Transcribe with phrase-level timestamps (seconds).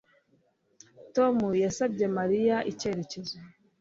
[1.15, 3.37] Tom yasabye Mariya icyerekezo